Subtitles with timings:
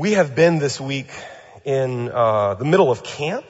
[0.00, 1.10] We have been this week
[1.62, 3.44] in uh, the middle of camp.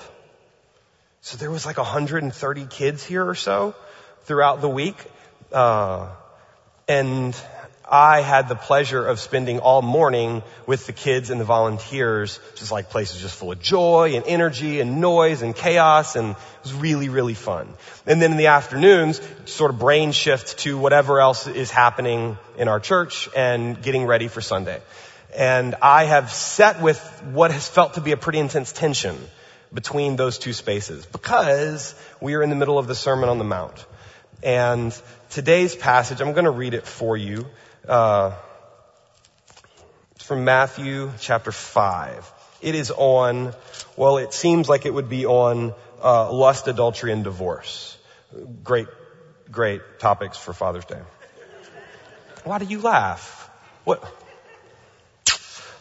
[1.20, 3.76] So there was like 130 kids here or so
[4.24, 4.96] throughout the week.
[5.52, 6.08] Uh,
[6.88, 7.36] and
[7.88, 12.72] I had the pleasure of spending all morning with the kids and the volunteers, just
[12.72, 16.74] like places just full of joy and energy and noise and chaos and it was
[16.74, 17.68] really, really fun.
[18.06, 22.66] And then in the afternoons, sort of brain shift to whatever else is happening in
[22.66, 24.80] our church and getting ready for Sunday.
[25.36, 26.98] And I have sat with
[27.32, 29.16] what has felt to be a pretty intense tension
[29.72, 33.44] between those two spaces because we are in the middle of the Sermon on the
[33.44, 33.84] Mount.
[34.42, 34.98] And
[35.30, 37.46] today's passage, I'm going to read it for you.
[37.86, 38.32] Uh,
[40.16, 42.32] it's from Matthew chapter 5.
[42.62, 43.54] It is on,
[43.96, 47.96] well, it seems like it would be on uh, lust, adultery, and divorce.
[48.64, 48.88] Great,
[49.50, 51.00] great topics for Father's Day.
[52.44, 53.50] Why do you laugh?
[53.84, 54.02] What?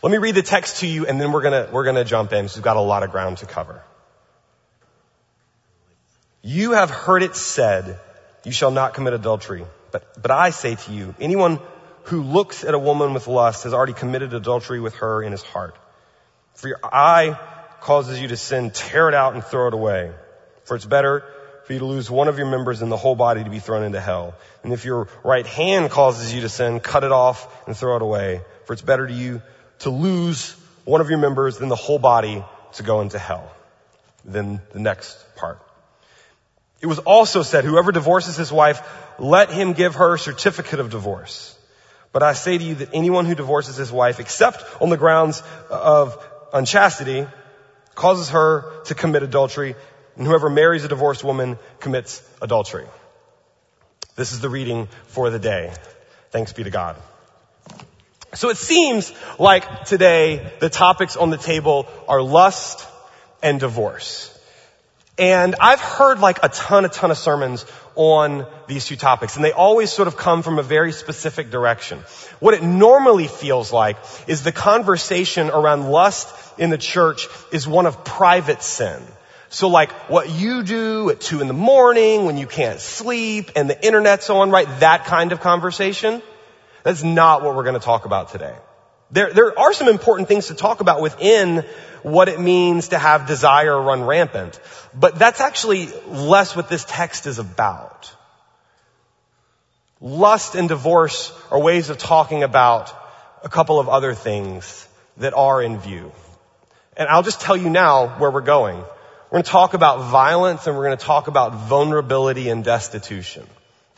[0.02, 2.46] Let me read the text to you and then we're gonna, we're gonna jump in
[2.46, 3.84] because we've got a lot of ground to cover.
[6.42, 8.00] You have heard it said,
[8.46, 9.66] you shall not commit adultery.
[9.92, 11.60] But, but I say to you, anyone
[12.04, 15.44] who looks at a woman with lust has already committed adultery with her in his
[15.44, 15.76] heart.
[16.54, 17.38] For your eye
[17.82, 20.14] causes you to sin, tear it out and throw it away.
[20.64, 21.24] For it's better
[21.66, 23.84] for you to lose one of your members than the whole body to be thrown
[23.84, 24.36] into hell.
[24.64, 28.02] And if your right hand causes you to sin, cut it off and throw it
[28.02, 28.42] away.
[28.66, 29.42] For it's better to you
[29.80, 33.52] to lose one of your members than the whole body to go into hell.
[34.26, 35.60] Then the next part.
[36.82, 38.82] It was also said, whoever divorces his wife,
[39.18, 41.58] let him give her a certificate of divorce.
[42.12, 45.44] But I say to you that anyone who divorces his wife, except on the grounds
[45.70, 46.18] of
[46.54, 47.28] unchastity,
[47.96, 49.76] causes her to commit adultery,
[50.16, 52.86] and whoever marries a divorced woman commits adultery.
[54.16, 55.74] This is the reading for the day.
[56.32, 56.96] Thanks be to God.
[58.34, 62.86] So it seems like today the topics on the table are lust
[63.42, 64.36] and divorce.
[65.18, 69.44] And I've heard like a ton, a ton of sermons on these two topics, and
[69.44, 72.00] they always sort of come from a very specific direction.
[72.40, 73.98] What it normally feels like
[74.28, 79.02] is the conversation around lust in the church is one of private sin.
[79.50, 83.70] So like what you do at two in the morning when you can't sleep and
[83.70, 84.68] the internet's on, right?
[84.80, 86.22] That kind of conversation.
[86.84, 88.56] That's not what we're going to talk about today.
[89.12, 91.66] There, there are some important things to talk about within
[92.04, 94.60] what it means to have desire run rampant.
[94.94, 98.14] But that's actually less what this text is about.
[100.02, 102.94] Lust and divorce are ways of talking about
[103.44, 104.88] a couple of other things
[105.18, 106.12] that are in view.
[106.96, 108.78] And I'll just tell you now where we're going.
[108.78, 113.48] We're going to talk about violence and we're going to talk about vulnerability and destitution.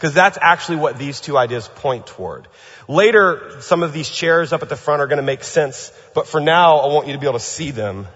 [0.01, 2.47] Because that's actually what these two ideas point toward.
[2.87, 6.25] Later, some of these chairs up at the front are going to make sense, but
[6.25, 8.07] for now, I want you to be able to see them.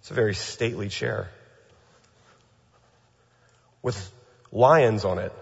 [0.00, 1.28] It's a very stately chair
[3.82, 4.10] with
[4.50, 5.32] lions on it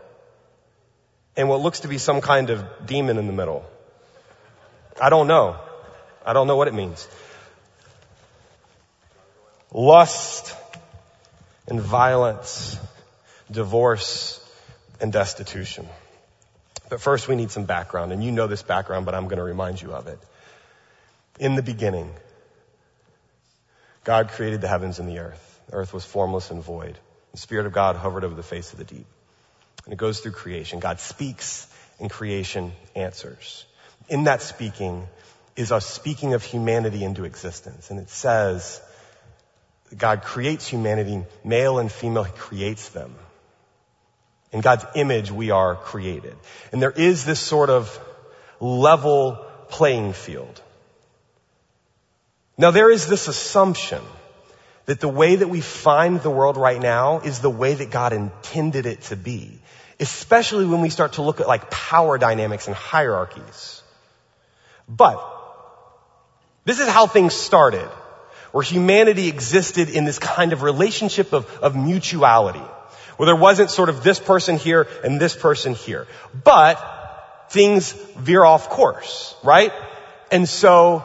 [1.36, 3.64] and what looks to be some kind of demon in the middle.
[5.00, 5.56] I don't know.
[6.26, 7.06] I don't know what it means.
[9.70, 10.56] Lust
[11.68, 12.78] and violence,
[13.50, 14.44] divorce
[15.00, 15.86] and destitution.
[16.88, 19.44] But first we need some background, and you know this background, but I'm going to
[19.44, 20.18] remind you of it.
[21.38, 22.10] In the beginning,
[24.04, 25.60] God created the heavens and the earth.
[25.68, 26.98] The earth was formless and void.
[27.32, 29.06] The Spirit of God hovered over the face of the deep.
[29.84, 30.80] And it goes through creation.
[30.80, 31.66] God speaks
[32.00, 33.66] and creation answers.
[34.08, 35.06] In that speaking
[35.56, 37.90] is a speaking of humanity into existence.
[37.90, 38.80] And it says,
[39.96, 43.14] God creates humanity, male and female, He creates them.
[44.52, 46.36] In God's image, we are created.
[46.72, 47.98] And there is this sort of
[48.60, 50.60] level playing field.
[52.56, 54.02] Now there is this assumption
[54.86, 58.12] that the way that we find the world right now is the way that God
[58.12, 59.60] intended it to be.
[60.00, 63.82] Especially when we start to look at like power dynamics and hierarchies.
[64.88, 65.22] But,
[66.64, 67.88] this is how things started
[68.52, 72.64] where humanity existed in this kind of relationship of, of mutuality,
[73.16, 76.06] where there wasn't sort of this person here and this person here.
[76.44, 76.76] But
[77.50, 79.72] things veer off course, right?
[80.30, 81.04] And so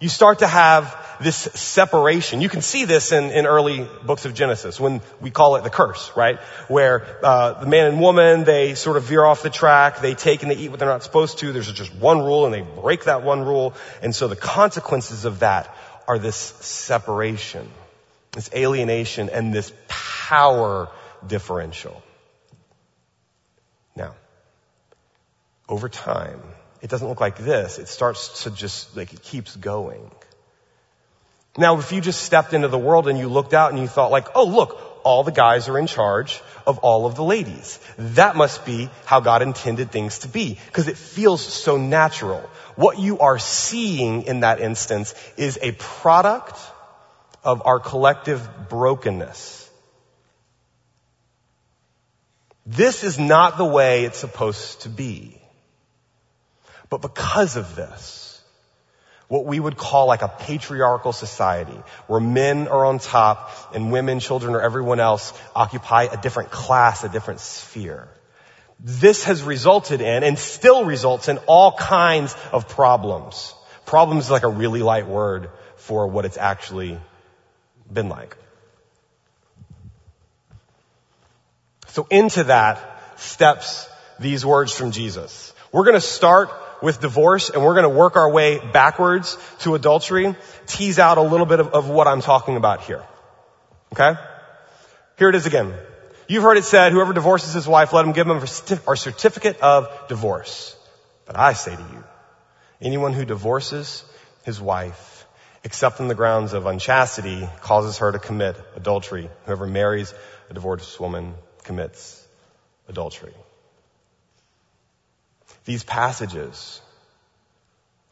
[0.00, 2.40] you start to have this separation.
[2.40, 5.70] You can see this in, in early books of Genesis when we call it the
[5.70, 6.38] curse, right?
[6.68, 10.42] Where uh, the man and woman they sort of veer off the track, they take
[10.42, 11.52] and they eat what they're not supposed to.
[11.52, 15.40] There's just one rule, and they break that one rule, and so the consequences of
[15.40, 15.74] that
[16.06, 17.68] are this separation,
[18.32, 20.88] this alienation, and this power
[21.26, 22.02] differential.
[23.96, 24.14] Now,
[25.68, 26.40] over time,
[26.80, 27.78] it doesn't look like this.
[27.78, 30.10] It starts to just, like, it keeps going.
[31.56, 34.10] Now, if you just stepped into the world and you looked out and you thought
[34.10, 37.78] like, oh look, all the guys are in charge of all of the ladies.
[37.98, 42.40] That must be how God intended things to be, because it feels so natural.
[42.76, 46.58] What you are seeing in that instance is a product
[47.44, 49.70] of our collective brokenness.
[52.64, 55.38] This is not the way it's supposed to be.
[56.88, 58.31] But because of this,
[59.28, 64.20] what we would call like a patriarchal society, where men are on top and women,
[64.20, 68.08] children, or everyone else occupy a different class, a different sphere.
[68.78, 73.54] This has resulted in and still results in all kinds of problems.
[73.86, 76.98] Problems is like a really light word for what it's actually
[77.92, 78.36] been like.
[81.88, 83.88] So into that steps
[84.18, 85.52] these words from Jesus.
[85.72, 86.50] We're going to start
[86.82, 90.34] with divorce and we're going to work our way backwards to adultery,
[90.66, 93.02] tease out a little bit of, of what I'm talking about here.
[93.92, 94.18] Okay?
[95.18, 95.74] Here it is again.
[96.28, 100.08] You've heard it said, whoever divorces his wife, let him give him a certificate of
[100.08, 100.76] divorce.
[101.26, 102.04] But I say to you,
[102.80, 104.04] anyone who divorces
[104.44, 105.26] his wife,
[105.64, 109.30] except on the grounds of unchastity, causes her to commit adultery.
[109.44, 110.14] Whoever marries
[110.50, 111.34] a divorced woman
[111.64, 112.26] commits
[112.88, 113.34] adultery.
[115.64, 116.80] These passages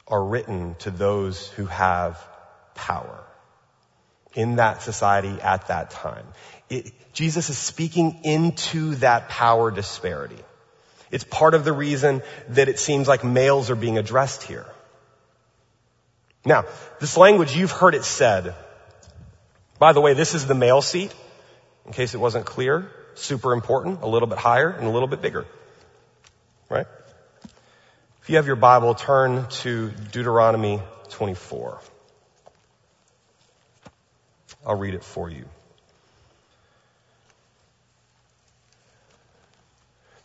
[0.06, 2.22] are written to those who have
[2.74, 3.24] power
[4.34, 6.26] in that society at that time.
[6.68, 10.38] It, Jesus is speaking into that power disparity.
[11.10, 14.66] It's part of the reason that it seems like males are being addressed here.
[16.44, 16.64] Now,
[17.00, 18.54] this language, you've heard it said.
[19.78, 21.12] By the way, this is the male seat,
[21.84, 22.90] in case it wasn't clear.
[23.14, 25.46] Super important, a little bit higher and a little bit bigger.
[26.68, 26.86] Right?
[28.30, 31.80] You have your Bible, turn to Deuteronomy 24.
[34.64, 35.46] I'll read it for you.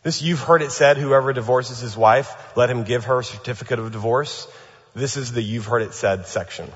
[0.04, 3.80] This you've heard it said, whoever divorces his wife, let him give her a certificate
[3.80, 4.46] of divorce.
[4.94, 6.70] This is the you've heard it said section.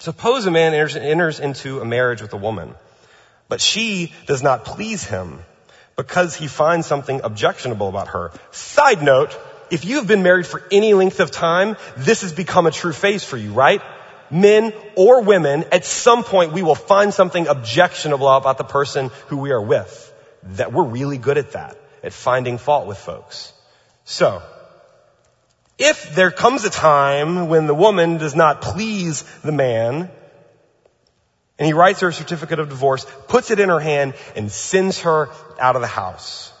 [0.00, 2.74] Suppose a man enters, enters into a marriage with a woman,
[3.48, 5.44] but she does not please him
[5.94, 8.32] because he finds something objectionable about her.
[8.50, 9.38] Side note,
[9.72, 13.24] if you've been married for any length of time, this has become a true phase
[13.24, 13.80] for you, right?
[14.30, 19.38] Men or women, at some point we will find something objectionable about the person who
[19.38, 20.12] we are with.
[20.58, 23.54] That we're really good at that, at finding fault with folks.
[24.04, 24.42] So,
[25.78, 30.10] if there comes a time when the woman does not please the man,
[31.58, 35.00] and he writes her a certificate of divorce, puts it in her hand, and sends
[35.00, 36.51] her out of the house.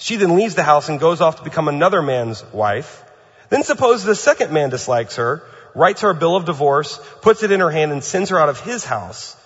[0.00, 3.04] She then leaves the house and goes off to become another man's wife.
[3.50, 5.42] Then suppose the second man dislikes her,
[5.74, 8.48] writes her a bill of divorce, puts it in her hand and sends her out
[8.48, 9.36] of his house.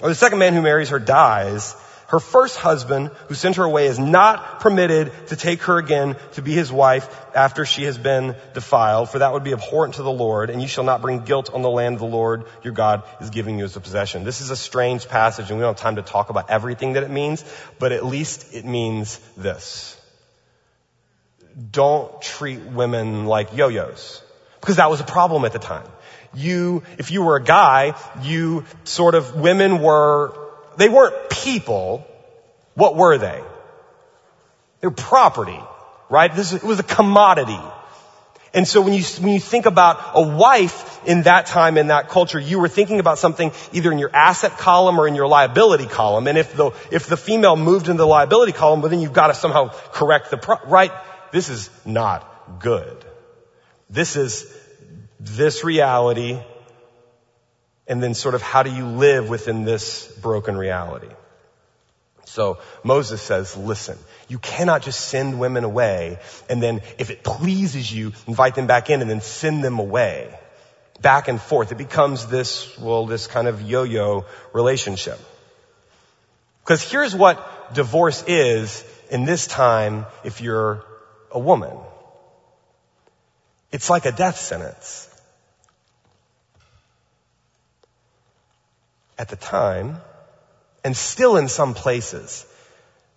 [0.00, 1.76] Or the second man who marries her dies,
[2.12, 6.42] her first husband, who sent her away, is not permitted to take her again to
[6.42, 10.12] be his wife after she has been defiled, for that would be abhorrent to the
[10.12, 13.30] Lord, and you shall not bring guilt on the land the Lord your God is
[13.30, 14.24] giving you as a possession.
[14.24, 17.02] This is a strange passage, and we don't have time to talk about everything that
[17.02, 17.42] it means,
[17.78, 19.98] but at least it means this.
[21.70, 24.22] Don't treat women like yo-yos.
[24.60, 25.88] Because that was a problem at the time.
[26.34, 30.41] You, if you were a guy, you sort of, women were
[30.76, 32.06] they weren't people.
[32.74, 33.42] What were they?
[34.80, 35.60] They were property,
[36.08, 36.34] right?
[36.34, 37.60] This it was a commodity.
[38.54, 42.08] And so when you, when you think about a wife in that time, in that
[42.10, 45.86] culture, you were thinking about something either in your asset column or in your liability
[45.86, 46.26] column.
[46.26, 49.28] And if the, if the female moved into the liability column, well then you've got
[49.28, 50.92] to somehow correct the, pro- right?
[51.32, 53.02] This is not good.
[53.88, 54.54] This is
[55.18, 56.38] this reality
[57.86, 61.08] and then sort of how do you live within this broken reality?
[62.24, 63.98] So Moses says, listen,
[64.28, 68.88] you cannot just send women away and then if it pleases you, invite them back
[68.88, 70.38] in and then send them away.
[71.00, 71.72] Back and forth.
[71.72, 75.18] It becomes this, well, this kind of yo-yo relationship.
[76.62, 80.84] Because here's what divorce is in this time if you're
[81.32, 81.76] a woman.
[83.72, 85.08] It's like a death sentence.
[89.22, 89.98] At the time,
[90.82, 92.44] and still in some places,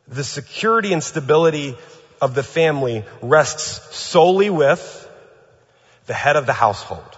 [0.08, 1.76] the security and stability
[2.22, 4.84] of the family rests solely with
[6.06, 7.18] the head of the household.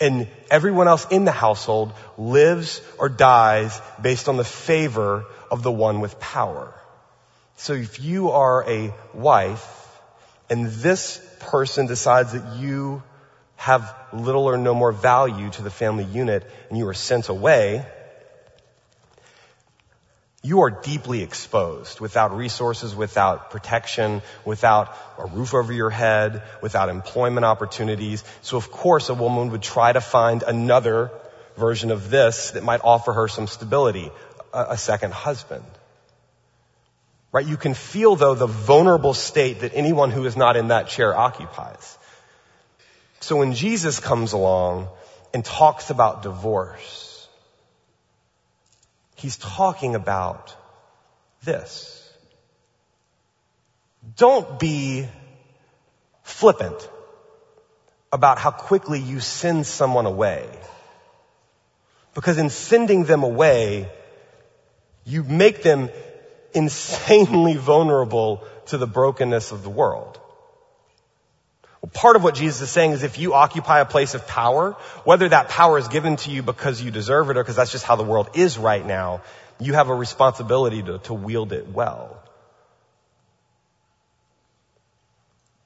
[0.00, 5.70] And everyone else in the household lives or dies based on the favor of the
[5.70, 6.72] one with power.
[7.58, 9.66] So if you are a wife,
[10.48, 13.02] and this person decides that you
[13.64, 17.86] have little or no more value to the family unit and you are sent away,
[20.42, 26.90] you are deeply exposed without resources, without protection, without a roof over your head, without
[26.90, 28.22] employment opportunities.
[28.42, 31.10] So of course a woman would try to find another
[31.56, 34.10] version of this that might offer her some stability,
[34.52, 35.64] a, a second husband.
[37.32, 37.46] Right?
[37.46, 41.16] You can feel though the vulnerable state that anyone who is not in that chair
[41.16, 41.96] occupies.
[43.24, 44.88] So when Jesus comes along
[45.32, 47.26] and talks about divorce,
[49.14, 50.54] He's talking about
[51.42, 52.06] this.
[54.16, 55.08] Don't be
[56.22, 56.86] flippant
[58.12, 60.46] about how quickly you send someone away.
[62.12, 63.90] Because in sending them away,
[65.06, 65.88] you make them
[66.52, 70.20] insanely vulnerable to the brokenness of the world.
[71.92, 74.72] Part of what Jesus is saying is if you occupy a place of power,
[75.04, 77.84] whether that power is given to you because you deserve it or because that's just
[77.84, 79.22] how the world is right now,
[79.60, 82.22] you have a responsibility to, to wield it well.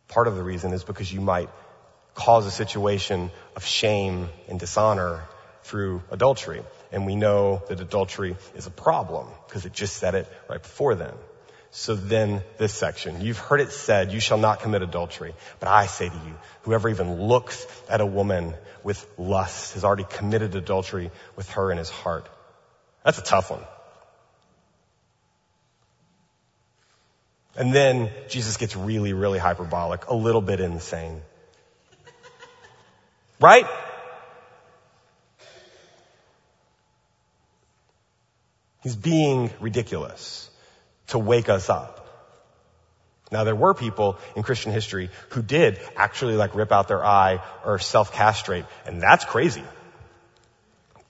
[0.08, 1.50] Part of the reason is because you might
[2.14, 5.22] cause a situation of shame and dishonor
[5.62, 6.62] through adultery.
[6.90, 10.94] And we know that adultery is a problem because it just said it right before
[10.94, 11.12] then.
[11.70, 15.34] So then this section, you've heard it said, you shall not commit adultery.
[15.60, 20.06] But I say to you, whoever even looks at a woman with lust has already
[20.08, 22.26] committed adultery with her in his heart.
[23.04, 23.62] That's a tough one.
[27.54, 31.20] And then Jesus gets really, really hyperbolic, a little bit insane.
[33.40, 33.66] Right?
[38.82, 40.48] He's being ridiculous
[41.08, 41.98] to wake us up.
[43.30, 47.40] Now there were people in Christian history who did actually like rip out their eye
[47.64, 49.64] or self-castrate, and that's crazy.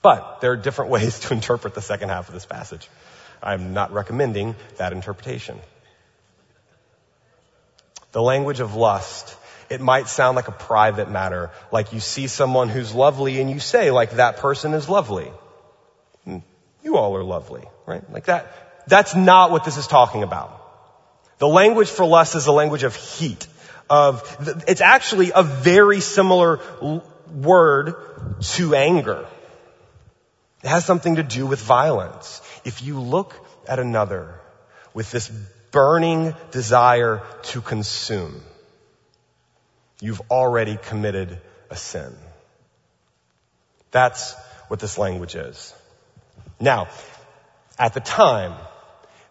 [0.02, 2.88] But there are different ways to interpret the second half of this passage.
[3.42, 5.58] I'm not recommending that interpretation.
[8.10, 9.36] The language of lust,
[9.70, 13.60] it might sound like a private matter, like you see someone who's lovely and you
[13.60, 15.30] say like that person is lovely.
[16.24, 16.38] Hmm.
[16.82, 18.10] You all are lovely, right?
[18.10, 20.54] Like that, that's not what this is talking about.
[21.38, 23.46] The language for lust is the language of heat.
[23.90, 26.60] Of, it's actually a very similar
[27.32, 27.94] word
[28.40, 29.26] to anger.
[30.62, 32.42] It has something to do with violence.
[32.64, 33.34] If you look
[33.66, 34.40] at another
[34.92, 35.30] with this
[35.70, 38.40] burning desire to consume,
[40.00, 41.40] you've already committed
[41.70, 42.14] a sin.
[43.90, 44.34] That's
[44.68, 45.74] what this language is.
[46.60, 46.88] Now,
[47.78, 48.54] at the time,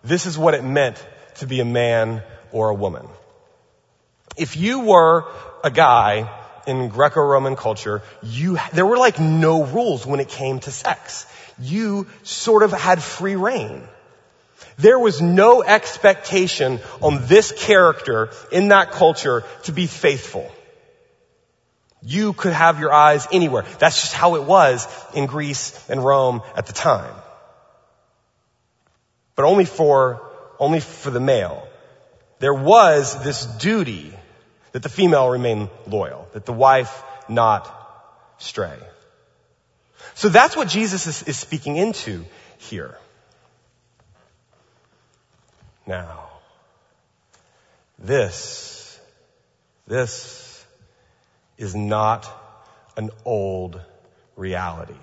[0.04, 1.04] this is what it meant
[1.36, 3.08] to be a man or a woman.
[4.38, 5.26] If you were
[5.64, 6.30] a guy
[6.68, 11.26] in Greco-Roman culture, you, there were like no rules when it came to sex.
[11.60, 13.88] You sort of had free rein.
[14.78, 20.52] There was no expectation on this character in that culture to be faithful.
[22.04, 23.66] You could have your eyes anywhere.
[23.80, 27.14] That's just how it was in Greece and Rome at the time
[29.38, 30.30] but only for,
[30.60, 31.66] only for the male.
[32.40, 34.12] There was this duty
[34.74, 37.72] that the female remain loyal, that the wife not
[38.40, 38.78] stray.
[40.16, 42.26] So that's what Jesus is, is speaking into
[42.58, 42.98] here.
[45.86, 46.30] Now,
[48.00, 49.00] this,
[49.86, 50.66] this
[51.60, 52.28] is not
[52.98, 53.80] an old
[54.36, 54.94] reality.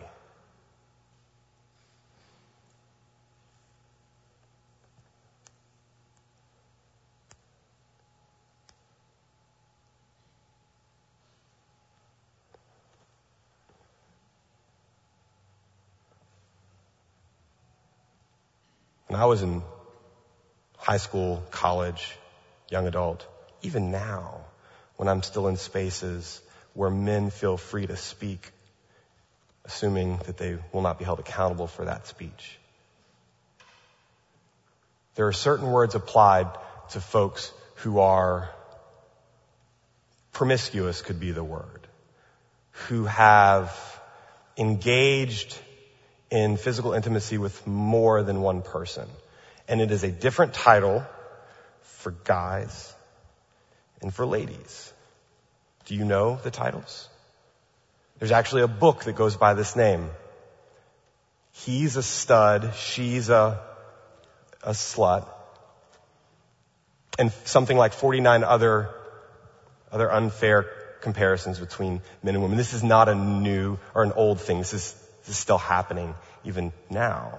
[19.14, 19.62] When I was in
[20.76, 22.18] high school, college,
[22.68, 23.24] young adult,
[23.62, 24.40] even now,
[24.96, 26.40] when I'm still in spaces
[26.72, 28.50] where men feel free to speak,
[29.66, 32.58] assuming that they will not be held accountable for that speech.
[35.14, 36.48] There are certain words applied
[36.90, 37.52] to folks
[37.84, 38.50] who are
[40.32, 41.86] promiscuous could be the word,
[42.88, 43.72] who have
[44.58, 45.56] engaged
[46.30, 49.08] in physical intimacy with more than one person.
[49.68, 51.04] And it is a different title
[51.82, 52.94] for guys
[54.02, 54.92] and for ladies.
[55.86, 57.08] Do you know the titles?
[58.18, 60.10] There's actually a book that goes by this name.
[61.52, 63.60] He's a stud, she's a,
[64.62, 65.28] a slut,
[67.18, 68.90] and something like 49 other
[69.94, 70.66] other unfair
[71.00, 72.56] comparisons between men and women.
[72.56, 74.58] This is not a new or an old thing.
[74.58, 76.14] This is, this is still happening
[76.44, 77.38] even now.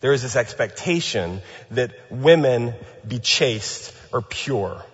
[0.00, 2.74] There is this expectation that women
[3.06, 4.84] be chaste or pure.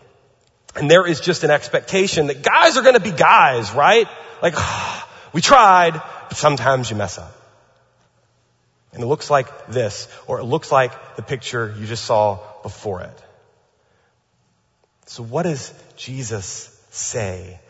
[0.77, 4.07] And there is just an expectation that guys are gonna be guys, right?
[4.43, 4.55] Like,
[5.33, 7.35] we tried, but sometimes you mess up.
[8.93, 13.03] And it looks like this, or it looks like the picture you just saw before
[13.03, 13.23] it.
[15.07, 17.61] So what does Jesus say?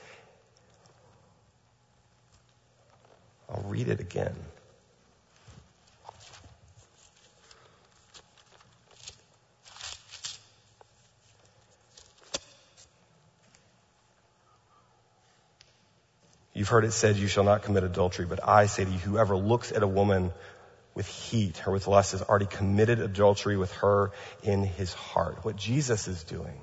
[3.48, 4.34] I'll read it again.
[16.58, 19.36] You've heard it said, you shall not commit adultery, but I say to you, whoever
[19.36, 20.32] looks at a woman
[20.92, 24.10] with heat or with lust has already committed adultery with her
[24.42, 25.44] in his heart.
[25.44, 26.60] What Jesus is doing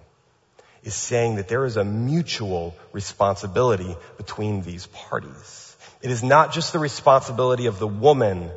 [0.83, 5.64] is saying that there is a mutual responsibility between these parties.
[6.05, 8.51] It is not just the responsibility of the woman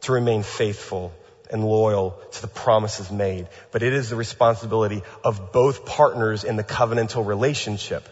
[0.00, 1.12] to remain faithful
[1.48, 6.56] and loyal to the promises made, but it is the responsibility of both partners in
[6.56, 8.08] the covenantal relationship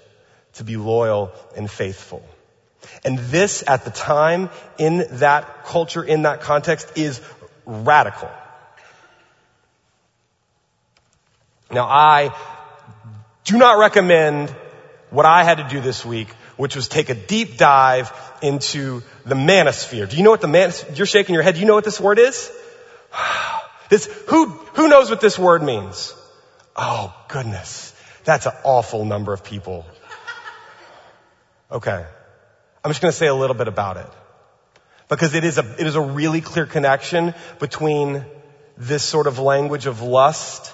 [0.53, 2.25] to be loyal and faithful.
[3.05, 7.21] And this at the time, in that culture, in that context, is
[7.67, 8.31] radical.
[11.73, 12.33] Now I
[13.43, 14.55] do not recommend
[15.11, 16.29] what I had to do this week,
[16.61, 18.13] which was take a deep dive
[18.43, 20.07] into the manosphere.
[20.07, 21.55] Do you know what the man, you're shaking your head.
[21.55, 22.53] Do you know what this word is?
[23.89, 26.15] This, who, who knows what this word means?
[26.77, 27.93] Oh goodness.
[28.23, 29.85] That's an awful number of people.
[31.73, 32.07] Okay.
[32.85, 34.07] I'm just going to say a little bit about it.
[35.09, 38.25] Because it is a, it is a really clear connection between
[38.77, 40.73] this sort of language of lust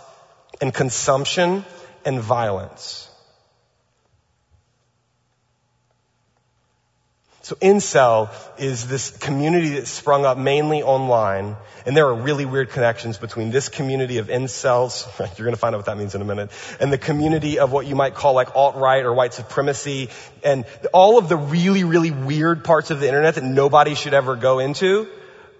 [0.60, 1.64] and consumption
[2.04, 3.08] and violence.
[7.46, 11.54] So incel is this community that sprung up mainly online,
[11.86, 15.06] and there are really weird connections between this community of incels,
[15.38, 17.86] you're gonna find out what that means in a minute, and the community of what
[17.86, 20.08] you might call like alt-right or white supremacy,
[20.42, 24.34] and all of the really, really weird parts of the internet that nobody should ever
[24.34, 25.06] go into,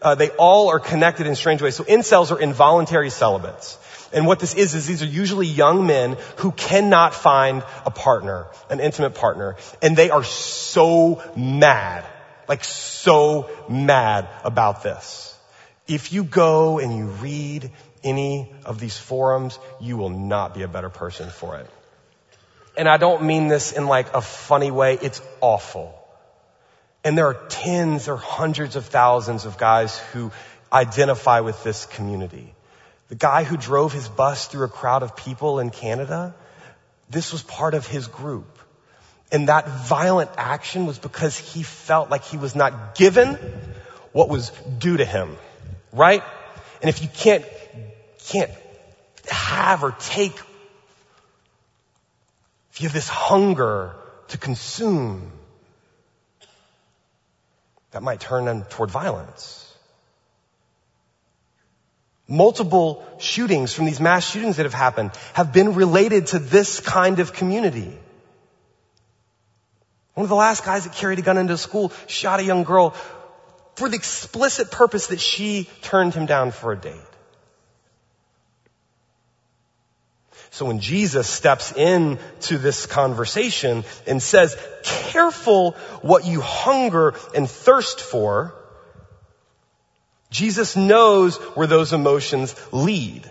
[0.02, 1.76] uh, they all are connected in strange ways.
[1.76, 3.78] So incels are involuntary celibates.
[4.16, 8.46] And what this is, is these are usually young men who cannot find a partner,
[8.70, 9.56] an intimate partner.
[9.82, 12.06] And they are so mad,
[12.48, 15.36] like so mad about this.
[15.86, 17.70] If you go and you read
[18.02, 21.68] any of these forums, you will not be a better person for it.
[22.74, 24.94] And I don't mean this in like a funny way.
[24.94, 25.94] It's awful.
[27.04, 30.32] And there are tens or hundreds of thousands of guys who
[30.72, 32.54] identify with this community.
[33.08, 36.34] The guy who drove his bus through a crowd of people in Canada,
[37.08, 38.58] this was part of his group.
[39.30, 43.34] And that violent action was because he felt like he was not given
[44.12, 45.36] what was due to him.
[45.92, 46.22] Right?
[46.80, 47.44] And if you can't,
[48.26, 48.50] can't
[49.28, 50.36] have or take,
[52.72, 53.94] if you have this hunger
[54.28, 55.32] to consume,
[57.92, 59.65] that might turn them toward violence.
[62.28, 67.20] Multiple shootings from these mass shootings that have happened have been related to this kind
[67.20, 67.96] of community.
[70.14, 72.94] One of the last guys that carried a gun into school shot a young girl
[73.76, 76.94] for the explicit purpose that she turned him down for a date.
[80.50, 87.48] So when Jesus steps in to this conversation and says, careful what you hunger and
[87.48, 88.54] thirst for,
[90.30, 93.30] Jesus knows where those emotions lead.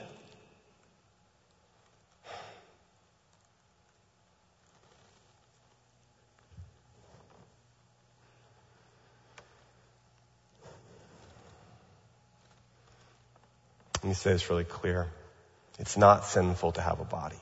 [14.01, 15.08] And he says really clear.
[15.79, 17.39] It's not sinful to have a body.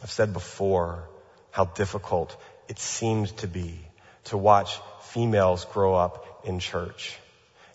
[0.00, 1.08] I've said before
[1.50, 2.36] how difficult
[2.68, 3.80] it seems to be
[4.24, 7.18] to watch females grow up in church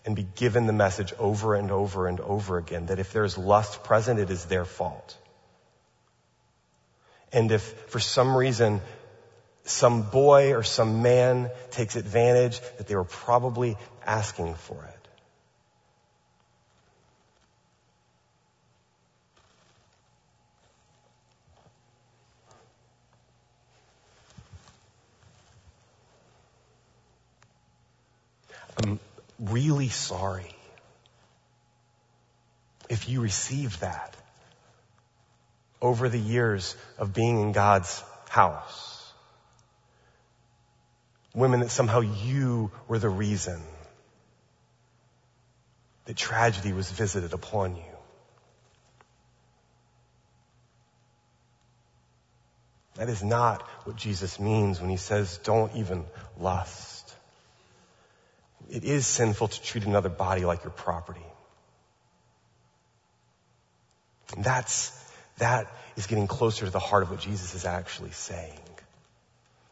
[0.04, 3.84] and be given the message over and over and over again that if there's lust
[3.84, 5.16] present, it is their fault.
[7.32, 8.80] And if for some reason
[9.64, 15.01] some boy or some man takes advantage, that they were probably asking for it.
[28.78, 29.00] I'm
[29.38, 30.54] really sorry
[32.88, 34.16] if you received that.
[35.82, 39.12] over the years of being in God's house.
[41.34, 43.60] Women that somehow you were the reason
[46.04, 47.82] that tragedy was visited upon you.
[52.94, 56.04] That is not what Jesus means when he says, don't even
[56.38, 57.01] lust.
[58.72, 61.20] It is sinful to treat another body like your property.
[64.34, 64.98] And that's,
[65.36, 68.58] that is getting closer to the heart of what Jesus is actually saying.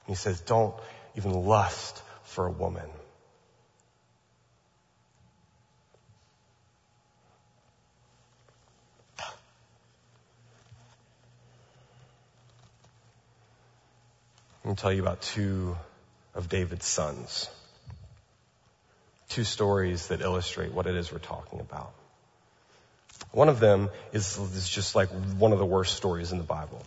[0.07, 0.75] He says, don't
[1.17, 2.91] even lust for a woman.
[14.63, 15.75] Let me tell you about two
[16.35, 17.49] of David's sons.
[19.31, 21.93] Two stories that illustrate what it is we're talking about.
[23.33, 26.83] One of them is, is just like one of the worst stories in the Bible.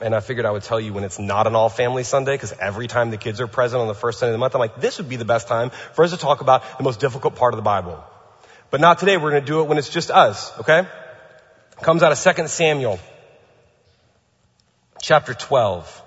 [0.00, 2.52] And I figured I would tell you when it's not an all family Sunday, because
[2.52, 4.80] every time the kids are present on the first Sunday of the month, I'm like,
[4.80, 7.54] this would be the best time for us to talk about the most difficult part
[7.54, 8.02] of the Bible.
[8.70, 10.86] But not today, we're gonna do it when it's just us, okay?
[11.80, 12.98] Comes out of 2 Samuel,
[15.00, 16.02] chapter 12.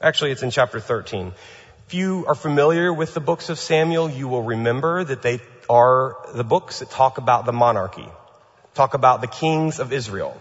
[0.00, 1.32] Actually, it's in chapter 13.
[1.94, 5.38] If you are familiar with the books of Samuel, you will remember that they
[5.70, 8.08] are the books that talk about the monarchy,
[8.74, 10.36] talk about the kings of Israel.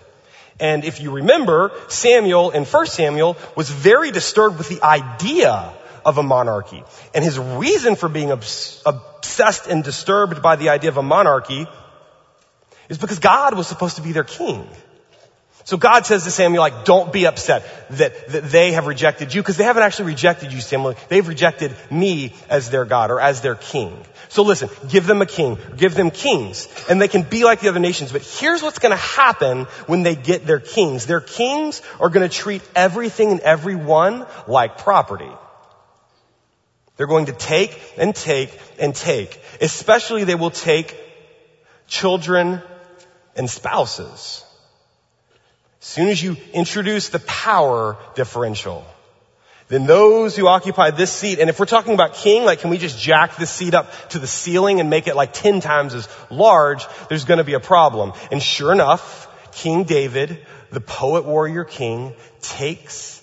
[0.59, 5.71] And if you remember, Samuel in 1 Samuel was very disturbed with the idea
[6.03, 6.83] of a monarchy.
[7.13, 11.67] And his reason for being obs- obsessed and disturbed by the idea of a monarchy
[12.89, 14.67] is because God was supposed to be their king.
[15.65, 19.41] So God says to Samuel, like, don't be upset that, that they have rejected you,
[19.41, 20.95] because they haven't actually rejected you, Samuel.
[21.07, 23.97] They've rejected me as their God or as their king.
[24.27, 27.69] So listen, give them a king, give them kings, and they can be like the
[27.69, 28.11] other nations.
[28.11, 31.05] But here's what's gonna happen when they get their kings.
[31.05, 35.31] Their kings are gonna treat everything and everyone like property.
[36.97, 39.39] They're going to take and take and take.
[39.61, 40.97] Especially they will take
[41.87, 42.61] children
[43.35, 44.43] and spouses.
[45.83, 48.85] Soon as you introduce the power differential,
[49.67, 52.77] then those who occupy this seat, and if we're talking about king, like can we
[52.77, 56.07] just jack this seat up to the ceiling and make it like 10 times as
[56.29, 58.13] large, there's gonna be a problem.
[58.31, 63.21] And sure enough, King David, the poet warrior king, takes,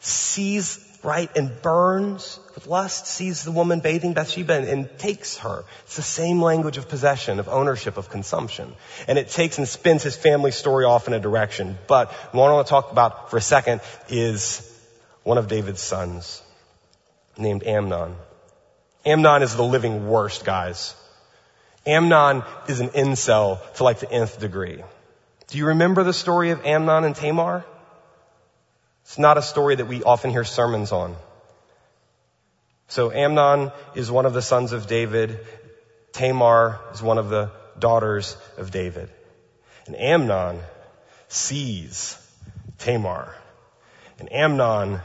[0.00, 5.64] sees right, and burns with lust, sees the woman bathing Bathsheba and, and, takes her.
[5.84, 8.74] It's the same language of possession, of ownership, of consumption.
[9.06, 11.78] And it takes and spins his family story off in a direction.
[11.86, 14.72] But what I want to talk about for a second is
[15.22, 16.42] one of David's sons
[17.36, 18.16] named Amnon.
[19.04, 20.94] Amnon is the living worst, guys.
[21.84, 24.82] Amnon is an incel to like the nth degree.
[25.48, 27.66] Do you remember the story of Amnon and Tamar?
[29.02, 31.16] It's not a story that we often hear sermons on.
[32.88, 35.40] So Amnon is one of the sons of David.
[36.12, 39.10] Tamar is one of the daughters of David.
[39.86, 40.60] And Amnon
[41.28, 42.16] sees
[42.78, 43.34] Tamar.
[44.18, 45.00] And Amnon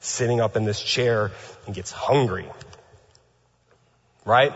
[0.00, 1.32] sitting up in this chair
[1.66, 2.46] and gets hungry.
[4.24, 4.52] Right?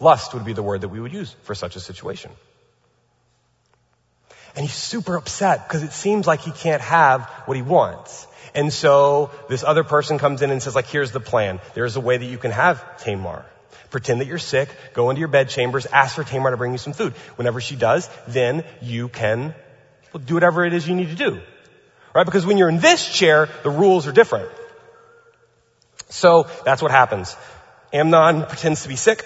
[0.00, 2.30] Lust would be the word that we would use for such a situation.
[4.56, 8.26] And he's super upset because it seems like he can't have what he wants.
[8.54, 11.60] And so this other person comes in and says like, here's the plan.
[11.74, 13.44] There's a way that you can have Tamar.
[13.90, 16.78] Pretend that you're sick, go into your bed chambers, ask for Tamar to bring you
[16.78, 17.12] some food.
[17.36, 19.54] Whenever she does, then you can
[20.12, 21.40] well, do whatever it is you need to do.
[22.14, 22.24] Right?
[22.24, 24.50] Because when you're in this chair, the rules are different.
[26.08, 27.36] So that's what happens.
[27.92, 29.24] Amnon pretends to be sick,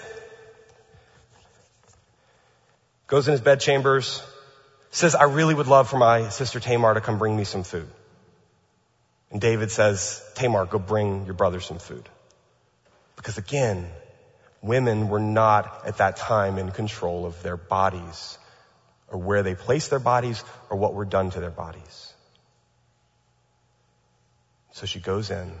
[3.07, 4.23] goes in his bed chambers,
[4.91, 7.87] says, I really would love for my sister Tamar to come bring me some food.
[9.31, 12.09] And David says, Tamar, go bring your brother some food.
[13.15, 13.87] Because again,
[14.61, 18.37] women were not at that time in control of their bodies
[19.07, 22.13] or where they placed their bodies or what were done to their bodies.
[24.71, 25.51] So she goes in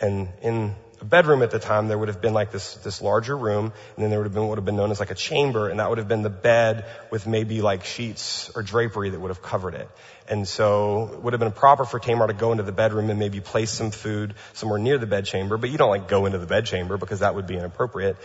[0.00, 0.74] and in
[1.06, 4.10] bedroom at the time, there would have been like this, this larger room, and then
[4.10, 5.88] there would have been what would have been known as like a chamber, and that
[5.88, 9.74] would have been the bed with maybe like sheets or drapery that would have covered
[9.74, 9.88] it.
[10.28, 13.18] And so it would have been proper for Tamar to go into the bedroom and
[13.18, 16.38] maybe place some food somewhere near the bed chamber, but you don't like go into
[16.38, 18.16] the bed chamber because that would be inappropriate.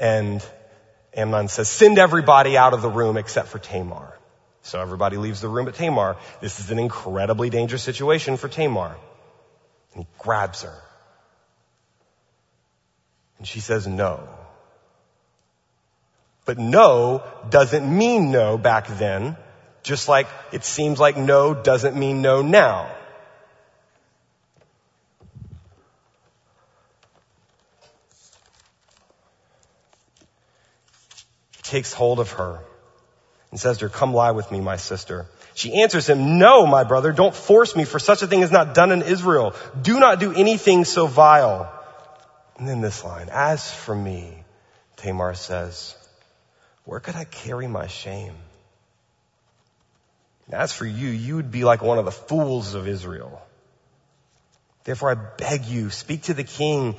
[0.00, 0.46] And
[1.14, 4.12] Amnon says, send everybody out of the room except for Tamar.
[4.62, 6.16] So everybody leaves the room but Tamar.
[6.40, 8.96] This is an incredibly dangerous situation for Tamar.
[9.94, 10.82] And he grabs her
[13.38, 14.28] and she says no.
[16.44, 19.36] But no doesn't mean no back then,
[19.82, 22.94] just like it seems like no doesn't mean no now.
[31.56, 32.60] He takes hold of her
[33.50, 35.26] and says to her, come lie with me, my sister.
[35.54, 38.74] She answers him, no, my brother, don't force me for such a thing is not
[38.74, 39.54] done in Israel.
[39.80, 41.72] Do not do anything so vile.
[42.58, 44.44] And then this line, as for me,
[44.96, 45.94] Tamar says,
[46.84, 48.34] where could I carry my shame?
[50.50, 53.42] As for you, you would be like one of the fools of Israel.
[54.84, 56.94] Therefore I beg you, speak to the king,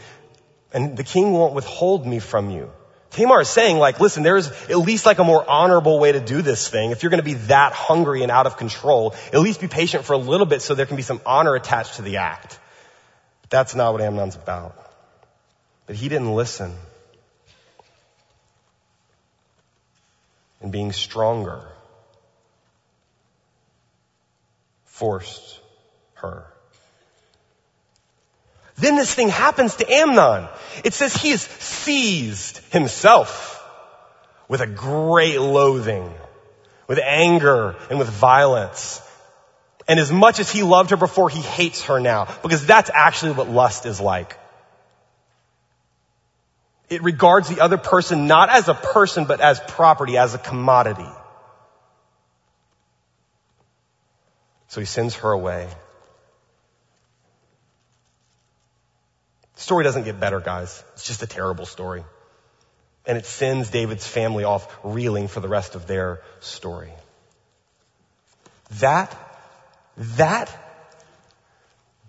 [0.73, 2.69] and the king won't withhold me from you.
[3.11, 6.41] Tamar is saying like, listen, there's at least like a more honorable way to do
[6.41, 6.91] this thing.
[6.91, 10.03] If you're going to be that hungry and out of control, at least be patient
[10.03, 12.59] for a little bit so there can be some honor attached to the act.
[13.41, 14.75] But That's not what Amnon's about.
[15.87, 16.73] But he didn't listen.
[20.61, 21.65] And being stronger
[24.85, 25.59] forced
[26.15, 26.45] her.
[28.75, 30.49] Then this thing happens to Amnon.
[30.83, 33.63] It says he is seized himself
[34.47, 36.13] with a great loathing,
[36.87, 39.01] with anger and with violence.
[39.87, 43.33] And as much as he loved her before, he hates her now because that's actually
[43.33, 44.37] what lust is like.
[46.89, 51.09] It regards the other person not as a person, but as property, as a commodity.
[54.69, 55.69] So he sends her away.
[59.55, 60.83] The story doesn't get better, guys.
[60.93, 62.03] It's just a terrible story.
[63.05, 66.91] And it sends David's family off reeling for the rest of their story.
[68.79, 69.15] That,
[69.97, 70.51] that,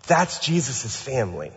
[0.07, 1.51] that's Jesus' family.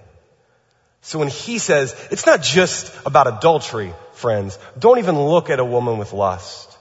[1.02, 4.58] So when he says, it's not just about adultery, friends.
[4.78, 6.78] Don't even look at a woman with lust.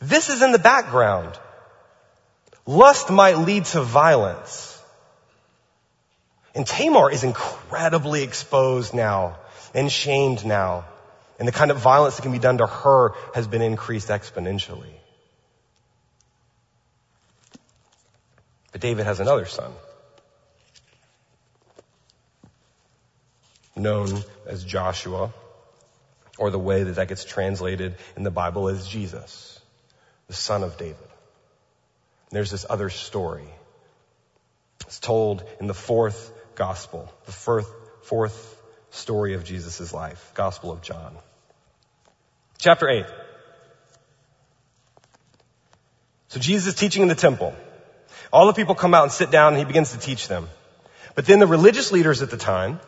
[0.00, 1.38] This is in the background.
[2.66, 4.82] Lust might lead to violence.
[6.56, 9.38] And Tamar is incredibly exposed now
[9.74, 10.84] and shamed now.
[11.38, 14.94] And the kind of violence that can be done to her has been increased exponentially.
[18.72, 19.72] But David has another son.
[23.76, 25.32] Known as Joshua,
[26.38, 29.60] or the way that that gets translated in the Bible as Jesus,
[30.28, 30.96] the son of David.
[32.30, 33.48] And there's this other story.
[34.86, 37.70] It's told in the fourth gospel, the fourth,
[38.02, 41.16] fourth story of Jesus' life, Gospel of John.
[42.58, 43.06] Chapter 8.
[46.28, 47.54] So Jesus is teaching in the temple.
[48.32, 50.48] All the people come out and sit down and he begins to teach them.
[51.14, 52.80] But then the religious leaders at the time,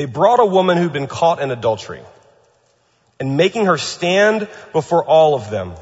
[0.00, 2.00] they brought a woman who'd been caught in adultery
[3.18, 5.74] and making her stand before all of them.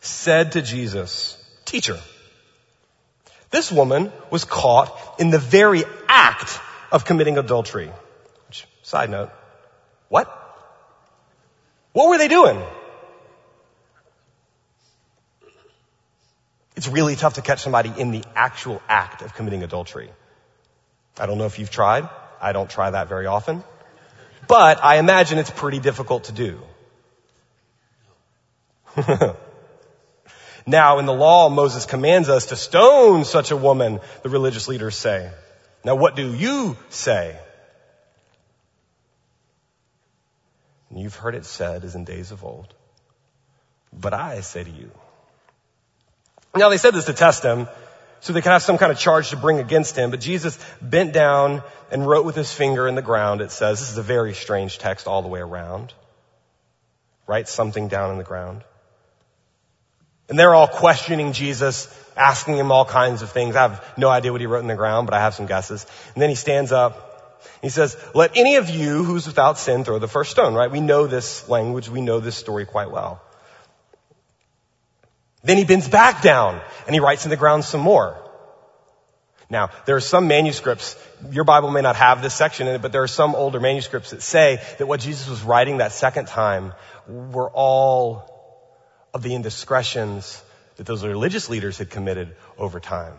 [0.00, 1.98] said to Jesus, teacher,
[3.50, 6.60] this woman was caught in the very act
[6.92, 7.90] of committing adultery.
[8.46, 9.30] Which, side note,
[10.08, 10.28] what?
[11.92, 12.62] What were they doing?
[16.82, 20.10] It's really tough to catch somebody in the actual act of committing adultery.
[21.16, 22.08] I don't know if you've tried.
[22.40, 23.62] I don't try that very often.
[24.48, 26.58] But I imagine it's pretty difficult to do.
[30.66, 34.96] Now in the law, Moses commands us to stone such a woman, the religious leaders
[34.96, 35.30] say.
[35.84, 37.36] Now what do you say?
[40.90, 42.74] And you've heard it said as in days of old.
[43.92, 44.90] But I say to you.
[46.54, 47.68] Now they said this to test him,
[48.20, 51.12] so they could have some kind of charge to bring against him, but Jesus bent
[51.12, 53.80] down and wrote with his finger in the ground, it says.
[53.80, 55.92] This is a very strange text all the way around.
[57.26, 58.62] Write something down in the ground.
[60.28, 63.56] And they're all questioning Jesus, asking him all kinds of things.
[63.56, 65.84] I have no idea what he wrote in the ground, but I have some guesses.
[66.14, 67.42] And then he stands up.
[67.60, 70.70] He says, let any of you who's without sin throw the first stone, right?
[70.70, 71.88] We know this language.
[71.88, 73.20] We know this story quite well.
[75.42, 78.18] Then he bends back down and he writes in the ground some more.
[79.50, 80.96] Now, there are some manuscripts,
[81.30, 84.10] your Bible may not have this section in it, but there are some older manuscripts
[84.10, 86.72] that say that what Jesus was writing that second time
[87.06, 88.30] were all
[89.12, 90.42] of the indiscretions
[90.76, 93.14] that those religious leaders had committed over time.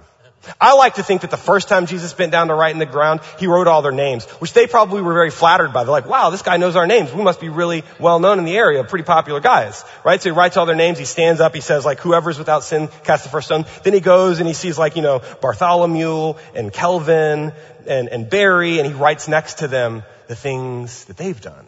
[0.60, 2.86] I like to think that the first time Jesus bent down to write in the
[2.86, 5.84] ground, he wrote all their names, which they probably were very flattered by.
[5.84, 7.14] They're like, wow, this guy knows our names.
[7.14, 10.22] We must be really well known in the area, pretty popular guys, right?
[10.22, 12.90] So he writes all their names, he stands up, he says like, whoever's without sin,
[13.04, 13.66] cast the first stone.
[13.84, 17.54] Then he goes and he sees like, you know, Bartholomew and Kelvin
[17.88, 21.66] and, and Barry, and he writes next to them the things that they've done,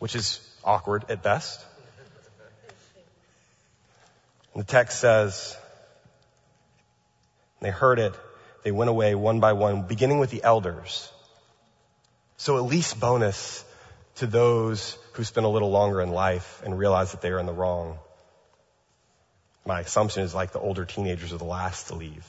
[0.00, 1.64] which is awkward at best.
[4.54, 5.56] And the text says,
[7.64, 8.14] they heard it.
[8.62, 11.10] They went away one by one, beginning with the elders.
[12.36, 13.64] So at least bonus
[14.16, 17.46] to those who spend a little longer in life and realize that they are in
[17.46, 17.98] the wrong.
[19.64, 22.26] My assumption is like the older teenagers are the last to leave.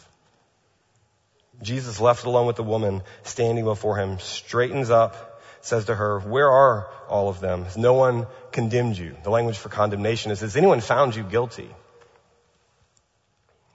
[1.61, 6.49] Jesus left alone with the woman standing before him, straightens up, says to her, where
[6.49, 7.63] are all of them?
[7.63, 9.15] Has no one condemned you?
[9.23, 11.69] The language for condemnation is, has anyone found you guilty?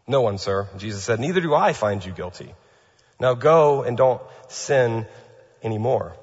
[0.09, 0.66] No one, sir.
[0.79, 2.55] Jesus said, neither do I find you guilty.
[3.21, 5.07] Now go and don't sin
[5.62, 6.16] anymore.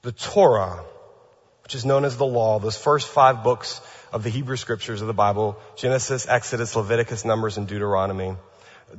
[0.00, 0.84] The Torah,
[1.64, 3.80] which is known as the law, those first five books
[4.12, 8.36] of the Hebrew scriptures of the Bible, Genesis, Exodus, Leviticus, Numbers, and Deuteronomy,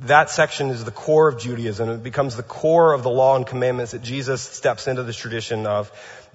[0.02, 1.88] that section is the core of Judaism.
[1.90, 5.66] It becomes the core of the law and commandments that Jesus steps into this tradition
[5.66, 5.90] of.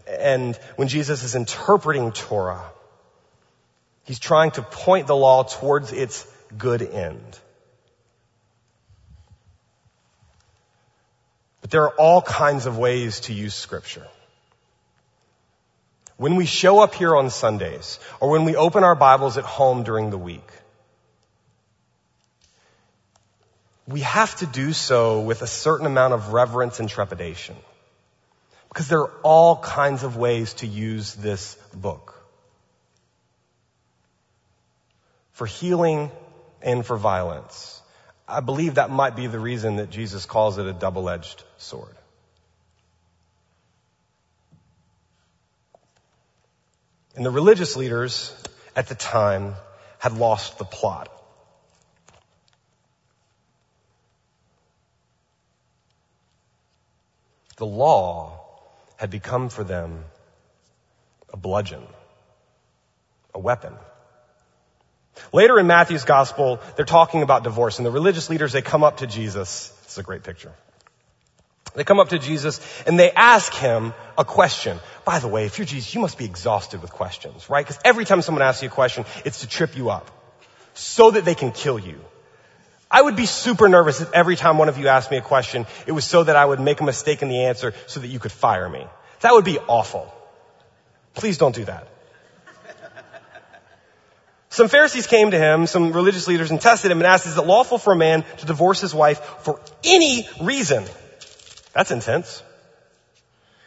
[0.07, 2.63] And when Jesus is interpreting Torah,
[4.03, 7.39] he's trying to point the law towards its good end.
[11.61, 14.05] But there are all kinds of ways to use scripture.
[16.17, 19.83] When we show up here on Sundays, or when we open our Bibles at home
[19.83, 20.47] during the week,
[23.87, 27.55] we have to do so with a certain amount of reverence and trepidation.
[28.69, 32.15] Because there are all kinds of ways to use this book.
[35.33, 36.11] For healing
[36.61, 37.81] and for violence.
[38.27, 41.95] I believe that might be the reason that Jesus calls it a double-edged sword.
[47.15, 48.33] And the religious leaders
[48.75, 49.55] at the time
[49.99, 51.11] had lost the plot.
[57.57, 58.39] The law
[58.97, 60.05] had become for them
[61.31, 61.83] a bludgeon,
[63.33, 63.73] a weapon.
[65.31, 68.97] Later in Matthew's gospel, they're talking about divorce and the religious leaders, they come up
[68.97, 69.69] to Jesus.
[69.83, 70.51] This is a great picture.
[71.75, 74.79] They come up to Jesus and they ask him a question.
[75.05, 77.65] By the way, if you're Jesus, you must be exhausted with questions, right?
[77.65, 80.09] Because every time someone asks you a question, it's to trip you up
[80.75, 81.99] so that they can kill you.
[82.93, 85.65] I would be super nervous if every time one of you asked me a question,
[85.87, 88.19] it was so that I would make a mistake in the answer so that you
[88.19, 88.85] could fire me.
[89.21, 90.13] That would be awful.
[91.15, 91.87] Please don't do that.
[94.49, 97.47] Some Pharisees came to him, some religious leaders, and tested him and asked, is it
[97.47, 100.85] lawful for a man to divorce his wife for any reason?
[101.73, 102.43] That's intense.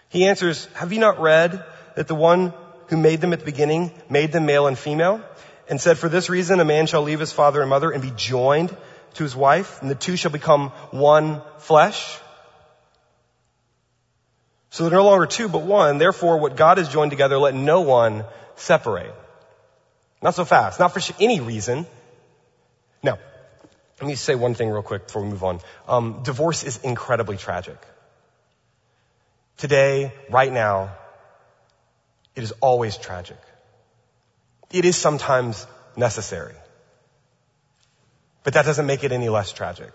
[0.09, 1.65] He answers, have you not read
[1.97, 2.55] that the one
[2.87, 5.21] who made them at the beginning made them male and female
[5.69, 8.13] and said, for this reason a man shall leave his father and mother and be
[8.15, 8.77] joined
[9.17, 12.19] to his wife, and the two shall become one flesh.
[14.71, 15.99] So they're no longer two, but one.
[15.99, 18.25] Therefore, what God has joined together, let no one
[18.57, 19.15] separate.
[20.23, 20.81] Not so fast.
[20.81, 21.87] Not for any reason.
[23.03, 23.19] Now,
[24.01, 25.61] let me say one thing real quick before we move on.
[25.89, 27.79] Um, divorce is incredibly tragic.
[29.57, 30.95] Today, right now,
[32.35, 33.39] it is always tragic.
[34.71, 36.55] It is sometimes necessary.
[38.47, 39.91] But that doesn't make it any less tragic.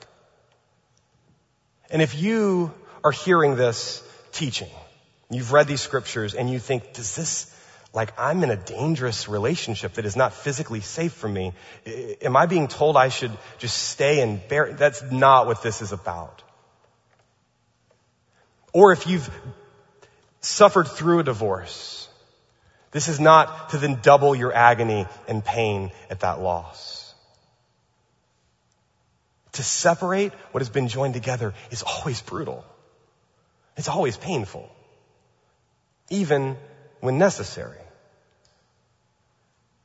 [1.89, 4.67] And if you are hearing this teaching,
[5.29, 7.57] you've read these scriptures and you think, does this,
[7.93, 11.53] like I'm in a dangerous relationship that is not physically safe for me.
[12.21, 14.73] Am I being told I should just stay and bear?
[14.73, 16.43] That's not what this is about.
[18.73, 19.29] Or if you've
[20.41, 22.09] suffered through a divorce,
[22.91, 27.00] this is not to then double your agony and pain at that loss.
[29.53, 32.65] To separate what has been joined together is always brutal.
[33.75, 34.69] It's always painful.
[36.09, 36.57] Even
[36.99, 37.77] when necessary.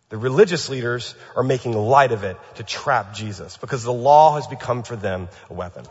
[0.09, 4.47] The religious leaders are making light of it to trap Jesus because the law has
[4.47, 5.85] become for them a weapon.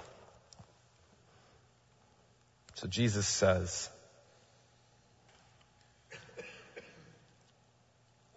[2.76, 3.90] So Jesus says,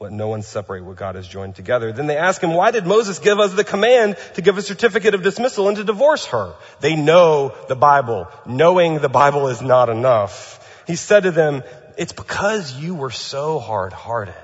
[0.01, 1.91] Let no one separate what God has joined together.
[1.91, 5.15] Then they ask him, why did Moses give us the command to give a certificate
[5.15, 6.55] of dismissal and to divorce her?
[6.81, 8.29] They know the Bible.
[8.47, 10.65] Knowing the Bible is not enough.
[10.87, 11.65] He said to them,
[11.97, 14.35] it's because you were so hard-hearted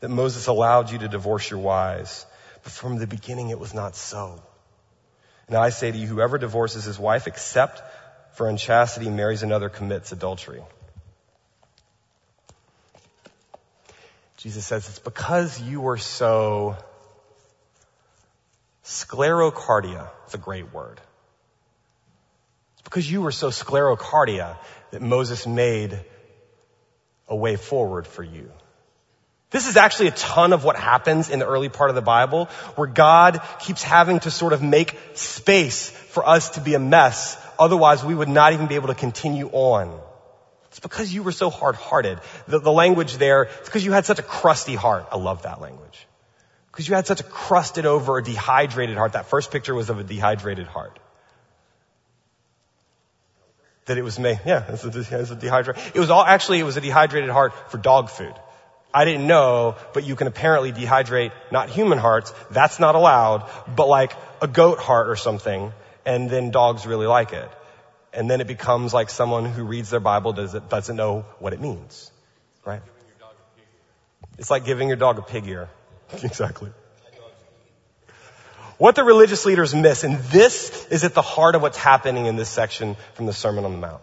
[0.00, 2.26] that Moses allowed you to divorce your wives.
[2.62, 4.42] But from the beginning it was not so.
[5.46, 7.82] And I say to you, whoever divorces his wife except
[8.36, 10.62] for unchastity marries another commits adultery.
[14.48, 16.78] Jesus says it's because you were so
[18.82, 20.08] sclerocardia.
[20.24, 21.02] It's a great word.
[22.72, 24.56] It's because you were so sclerocardia
[24.90, 26.00] that Moses made
[27.28, 28.50] a way forward for you.
[29.50, 32.46] This is actually a ton of what happens in the early part of the Bible
[32.76, 37.36] where God keeps having to sort of make space for us to be a mess.
[37.58, 40.00] Otherwise we would not even be able to continue on.
[40.78, 42.20] It's because you were so hard-hearted.
[42.46, 45.06] The, the language there, it's because you had such a crusty heart.
[45.10, 46.06] I love that language.
[46.70, 49.14] Because you had such a crusted over, dehydrated heart.
[49.14, 51.00] That first picture was of a dehydrated heart.
[53.86, 56.64] That it was made, yeah, it's a, it's a dehydrated, it was all, actually it
[56.64, 58.34] was a dehydrated heart for dog food.
[58.94, 63.88] I didn't know, but you can apparently dehydrate not human hearts, that's not allowed, but
[63.88, 65.72] like a goat heart or something,
[66.06, 67.50] and then dogs really like it
[68.12, 71.60] and then it becomes like someone who reads their Bible does, doesn't know what it
[71.60, 72.10] means.
[72.64, 72.82] Right?
[74.38, 75.68] It's like giving your dog a pig ear.
[76.22, 76.70] exactly.
[78.78, 82.36] What the religious leaders miss, and this is at the heart of what's happening in
[82.36, 84.02] this section from the Sermon on the Mount.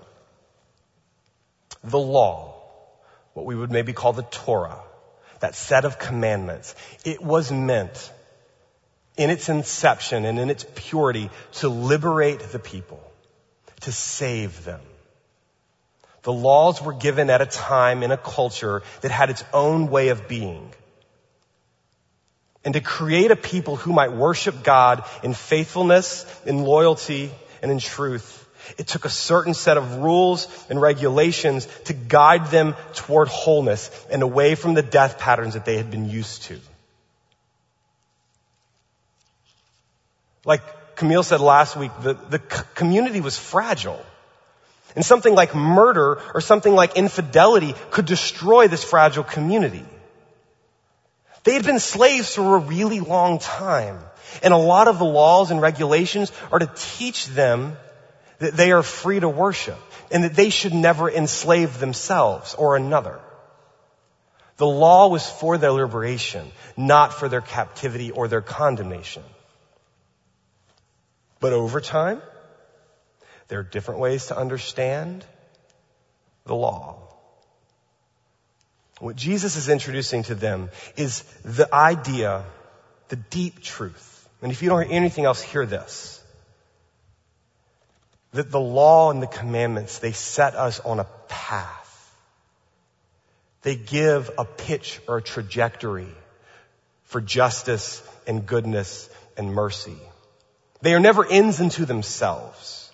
[1.83, 2.55] The law,
[3.33, 4.79] what we would maybe call the Torah,
[5.39, 6.75] that set of commandments,
[7.05, 8.11] it was meant
[9.15, 13.01] in its inception and in its purity to liberate the people
[13.81, 14.81] to save them.
[16.23, 20.09] The laws were given at a time in a culture that had its own way
[20.09, 20.73] of being.
[22.63, 27.29] And to create a people who might worship God in faithfulness, in loyalty,
[27.61, 28.41] and in truth,
[28.77, 34.23] it took a certain set of rules and regulations to guide them toward wholeness and
[34.23, 36.59] away from the death patterns that they had been used to.
[40.43, 40.63] Like
[40.95, 44.03] Camille said last week, the, the community was fragile.
[44.95, 49.85] And something like murder or something like infidelity could destroy this fragile community.
[51.43, 53.99] They had been slaves for a really long time.
[54.41, 57.77] And a lot of the laws and regulations are to teach them
[58.39, 59.79] that they are free to worship
[60.11, 63.19] and that they should never enslave themselves or another.
[64.57, 69.23] The law was for their liberation, not for their captivity or their condemnation.
[71.39, 72.21] But over time,
[73.47, 75.25] there are different ways to understand
[76.45, 77.05] the law.
[78.99, 82.45] What Jesus is introducing to them is the idea,
[83.09, 84.29] the deep truth.
[84.41, 86.23] And if you don't hear anything else, hear this.
[88.31, 91.81] That the law and the commandments, they set us on a path.
[93.63, 96.13] They give a pitch or a trajectory
[97.03, 99.97] for justice and goodness and mercy.
[100.85, 102.91] They are never ends unto themselves.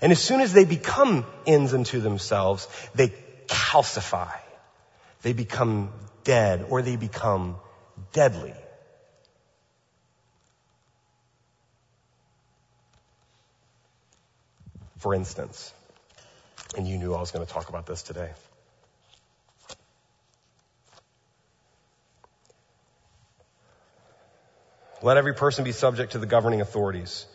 [0.00, 3.08] And as soon as they become ends unto themselves, they
[3.48, 4.38] calcify.
[5.22, 5.90] They become
[6.22, 7.56] dead or they become
[8.12, 8.54] deadly.
[14.98, 15.74] For instance,
[16.76, 18.30] and you knew I was going to talk about this today.
[25.02, 27.26] Let every person be subject to the governing authorities,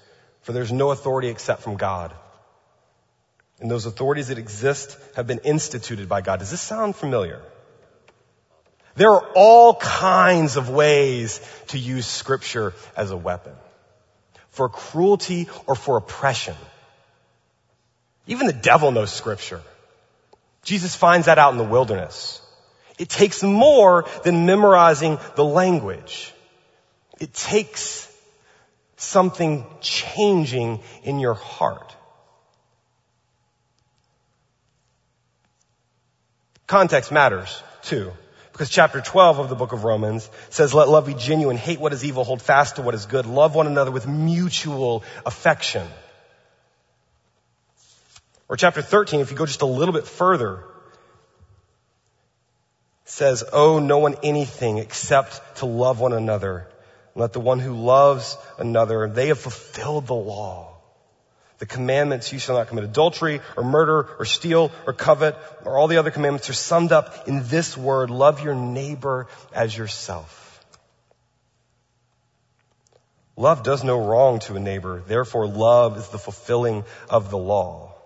[0.41, 2.13] for there's no authority except from God.
[3.59, 6.39] And those authorities that exist have been instituted by God.
[6.39, 7.41] Does this sound familiar?
[8.95, 13.53] There are all kinds of ways to use scripture as a weapon.
[14.49, 16.55] For cruelty or for oppression.
[18.27, 19.61] Even the devil knows scripture.
[20.63, 22.41] Jesus finds that out in the wilderness.
[22.97, 26.33] It takes more than memorizing the language.
[27.19, 28.11] It takes
[28.97, 31.95] something changing in your heart.
[36.67, 38.11] Context matters too.
[38.51, 41.93] Because chapter 12 of the book of Romans says, let love be genuine, hate what
[41.93, 45.87] is evil, hold fast to what is good, love one another with mutual affection.
[48.49, 50.63] Or chapter 13, if you go just a little bit further,
[53.05, 56.67] says, owe no one anything except to love one another
[57.17, 60.75] let the one who loves another, they have fulfilled the law.
[61.57, 65.87] The commandments, you shall not commit adultery or murder or steal or covet or all
[65.87, 70.43] the other commandments are summed up in this word, love your neighbor as yourself.
[73.35, 75.01] Love does no wrong to a neighbor.
[75.07, 77.96] Therefore, love is the fulfilling of the law.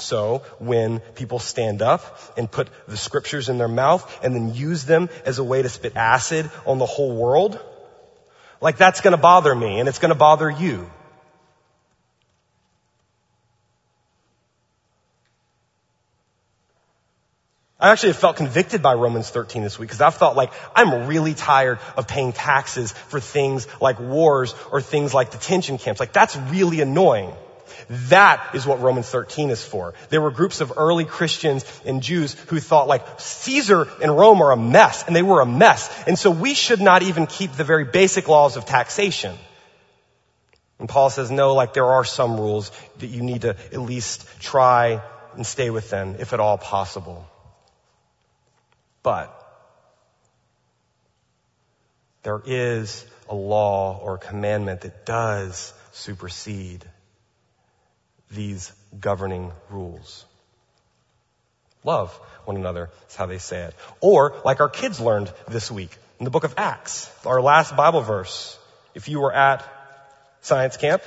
[0.00, 2.02] So when people stand up
[2.36, 5.68] and put the scriptures in their mouth and then use them as a way to
[5.68, 7.58] spit acid on the whole world,
[8.60, 10.90] like that's gonna bother me and it's gonna bother you.
[17.80, 21.06] I actually have felt convicted by Romans 13 this week because I've thought like, I'm
[21.06, 25.98] really tired of paying taxes for things like wars or things like detention camps.
[25.98, 27.32] Like that's really annoying.
[27.88, 29.94] That is what Romans 13 is for.
[30.08, 34.52] There were groups of early Christians and Jews who thought like Caesar and Rome are
[34.52, 35.88] a mess and they were a mess.
[36.06, 39.36] And so we should not even keep the very basic laws of taxation.
[40.78, 44.26] And Paul says, no, like there are some rules that you need to at least
[44.40, 45.02] try
[45.34, 47.28] and stay within if at all possible.
[49.02, 49.36] But
[52.22, 56.84] there is a law or a commandment that does supersede
[58.30, 60.24] these governing rules.
[61.84, 62.12] Love
[62.44, 63.74] one another is how they say it.
[64.00, 68.02] Or, like our kids learned this week in the book of Acts, our last Bible
[68.02, 68.58] verse.
[68.94, 69.64] If you were at
[70.42, 71.02] science camp,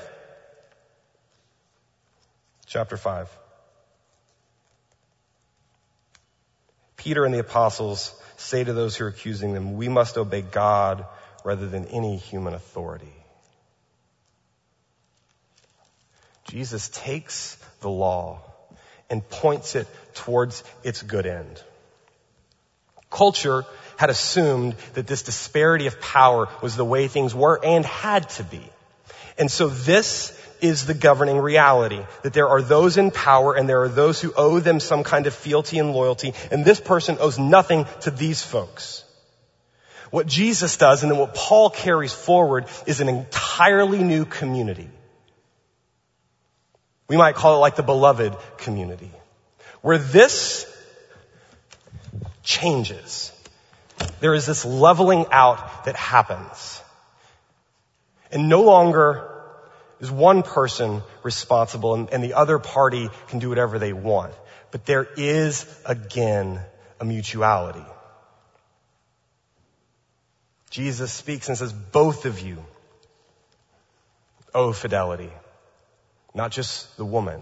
[2.65, 3.29] chapter 5.
[6.97, 11.05] Peter and the apostles say to those who are accusing them, we must obey God
[11.43, 13.13] rather than any human authority.
[16.53, 18.39] Jesus takes the law
[19.09, 21.59] and points it towards its good end.
[23.09, 23.65] Culture
[23.97, 28.43] had assumed that this disparity of power was the way things were and had to
[28.43, 28.61] be.
[29.39, 32.05] And so this is the governing reality.
[32.21, 35.25] That there are those in power and there are those who owe them some kind
[35.25, 39.03] of fealty and loyalty, and this person owes nothing to these folks.
[40.11, 44.91] What Jesus does and then what Paul carries forward is an entirely new community.
[47.07, 49.11] We might call it like the beloved community.
[49.81, 50.65] Where this
[52.43, 53.31] changes.
[54.19, 56.81] There is this leveling out that happens.
[58.31, 59.29] And no longer
[59.99, 64.33] is one person responsible and, and the other party can do whatever they want.
[64.71, 66.59] But there is again
[66.99, 67.85] a mutuality.
[70.69, 72.65] Jesus speaks and says, both of you
[74.55, 75.31] owe fidelity.
[76.33, 77.41] Not just the woman.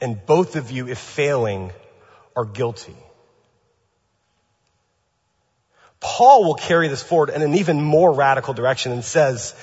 [0.00, 1.72] And both of you, if failing,
[2.34, 2.96] are guilty.
[6.00, 9.54] Paul will carry this forward in an even more radical direction and says,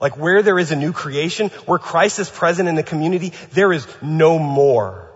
[0.00, 3.72] like where there is a new creation, where Christ is present in the community, there
[3.72, 5.12] is no more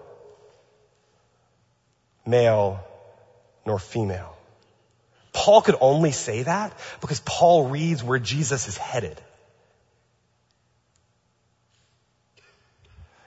[2.26, 2.80] male
[3.64, 4.36] nor female.
[5.32, 9.20] Paul could only say that because Paul reads where Jesus is headed.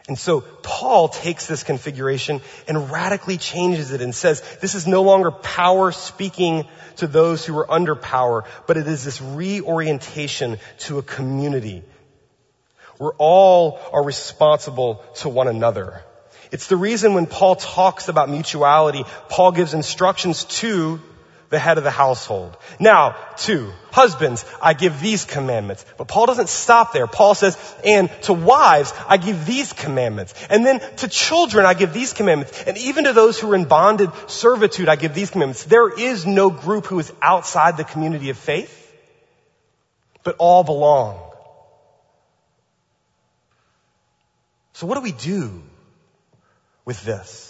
[0.10, 5.04] And so Paul takes this configuration and radically changes it and says, this is no
[5.04, 10.98] longer power speaking to those who are under power, but it is this reorientation to
[10.98, 11.84] a community
[12.98, 16.04] where all are responsible to one another.
[16.52, 21.00] It's the reason when Paul talks about mutuality, Paul gives instructions to
[21.50, 22.56] the head of the household.
[22.80, 25.84] Now, two, husbands, I give these commandments.
[25.98, 27.08] But Paul doesn't stop there.
[27.08, 30.34] Paul says, and to wives, I give these commandments.
[30.50, 32.64] And then to children, I give these commandments.
[32.64, 35.64] And even to those who are in bonded servitude, I give these commandments.
[35.64, 38.76] There is no group who is outside the community of faith,
[40.24, 41.20] but all belong.
[44.74, 45.64] So what do we do
[46.86, 47.49] with this?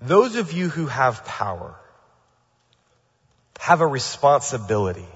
[0.00, 1.74] Those of you who have power
[3.58, 5.08] have a responsibility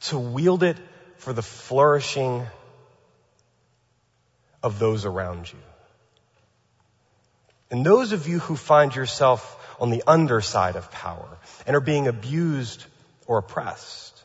[0.00, 0.76] to wield it
[1.16, 2.46] for the flourishing
[4.62, 5.58] of those around you.
[7.70, 12.06] And those of you who find yourself on the underside of power and are being
[12.06, 12.84] abused
[13.26, 14.22] or oppressed.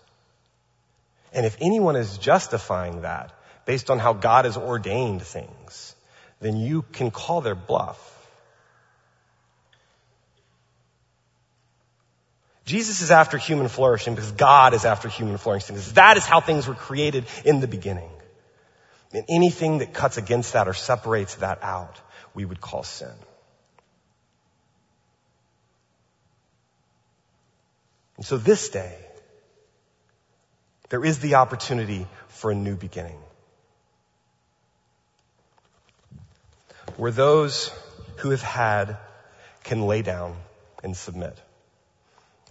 [1.34, 3.32] And if anyone is justifying that
[3.66, 5.96] based on how God has ordained things,
[6.40, 8.21] then you can call their bluff.
[12.66, 15.78] Jesus is after human flourishing because God is after human flourishing.
[15.94, 18.10] That is how things were created in the beginning.
[19.14, 22.00] And anything that cuts against that or separates that out,
[22.34, 23.12] we would call sin.
[28.18, 28.96] And so this day,
[30.90, 33.18] there is the opportunity for a new beginning.
[36.98, 37.72] Where those
[38.18, 38.98] who have had
[39.64, 40.36] can lay down
[40.84, 41.38] and submit.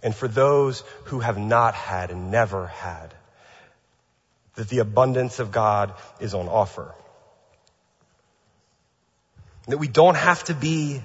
[0.03, 3.13] And for those who have not had and never had,
[4.55, 6.93] that the abundance of God is on offer.
[9.67, 11.01] That we don't have to be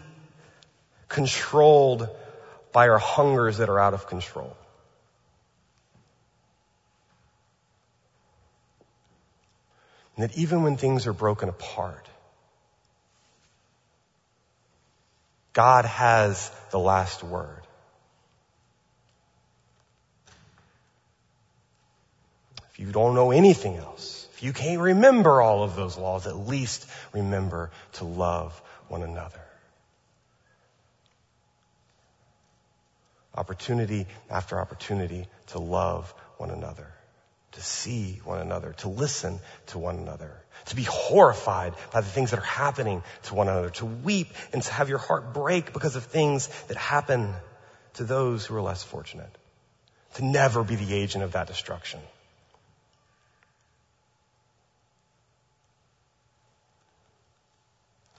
[1.08, 2.08] controlled
[2.72, 4.56] by our hungers that are out of control.
[10.16, 12.08] And that even when things are broken apart,
[15.52, 17.65] God has the last word.
[22.76, 26.36] If you don't know anything else, if you can't remember all of those laws, at
[26.36, 28.52] least remember to love
[28.88, 29.40] one another.
[33.34, 36.92] Opportunity after opportunity to love one another,
[37.52, 40.34] to see one another, to listen to one another,
[40.66, 44.62] to be horrified by the things that are happening to one another, to weep and
[44.62, 47.32] to have your heart break because of things that happen
[47.94, 49.34] to those who are less fortunate,
[50.16, 52.00] to never be the agent of that destruction.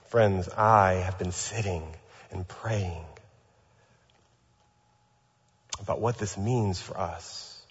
[0.08, 1.84] Friends, I have been sitting
[2.30, 3.04] and praying
[5.80, 7.62] about what this means for us.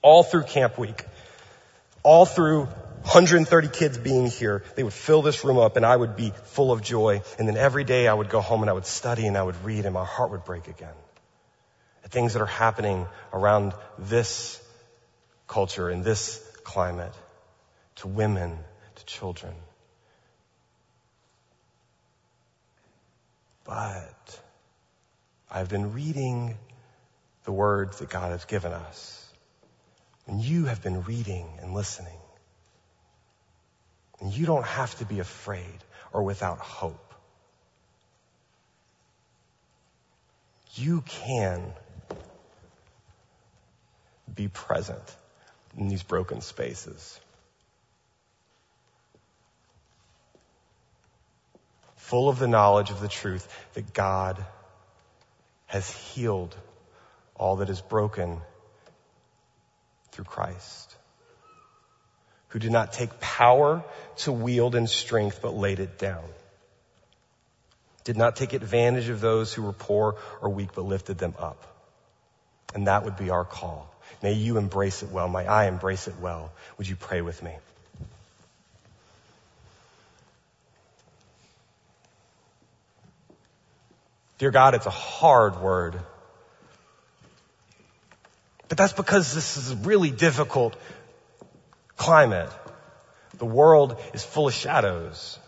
[0.00, 1.04] All through camp week,
[2.02, 6.16] all through 130 kids being here, they would fill this room up and I would
[6.16, 7.20] be full of joy.
[7.38, 9.62] And then every day I would go home and I would study and I would
[9.64, 10.94] read and my heart would break again.
[12.02, 14.58] The things that are happening around this
[15.46, 17.12] culture in this climate
[17.96, 18.56] to women,
[18.94, 19.52] to children.
[23.64, 24.40] But
[25.50, 26.56] I've been reading
[27.44, 29.18] the words that God has given us.
[30.26, 32.18] And you have been reading and listening.
[34.20, 37.14] And you don't have to be afraid or without hope.
[40.74, 41.72] You can
[44.34, 45.16] be present
[45.76, 47.20] in these broken spaces.
[52.12, 54.44] Full of the knowledge of the truth that God
[55.64, 56.54] has healed
[57.34, 58.38] all that is broken
[60.10, 60.94] through Christ,
[62.48, 63.82] who did not take power
[64.16, 66.24] to wield in strength, but laid it down.
[68.04, 71.64] Did not take advantage of those who were poor or weak, but lifted them up.
[72.74, 73.90] And that would be our call.
[74.22, 75.30] May you embrace it well.
[75.30, 76.52] May I embrace it well.
[76.76, 77.52] Would you pray with me?
[84.42, 86.00] Dear God, it's a hard word.
[88.68, 90.74] But that's because this is a really difficult
[91.96, 92.50] climate.
[93.38, 95.38] The world is full of shadows.